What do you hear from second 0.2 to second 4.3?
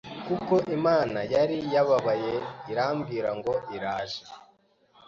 kuko Imana yari yababaye irambwira ngo iraje